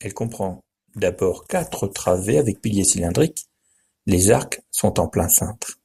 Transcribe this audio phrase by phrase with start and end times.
[0.00, 0.64] Elle comprend
[0.96, 3.50] d'abord quatre travées avec piliers cylindriques,
[4.06, 5.78] les arcs sont en plein cintre.